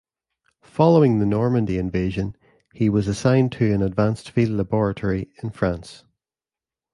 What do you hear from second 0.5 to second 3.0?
Following the Normandy invasion, he